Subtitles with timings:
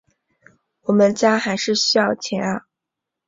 [0.81, 2.65] 我们家还是需要钱啊